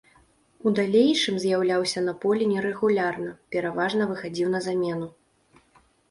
[0.67, 5.07] У далейшым з'яўляўся на полі нерэгулярна, пераважна выхадзіў на замену.